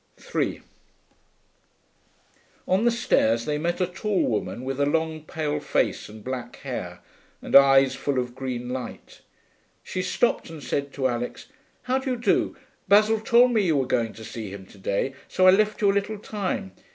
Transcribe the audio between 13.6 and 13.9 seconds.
you were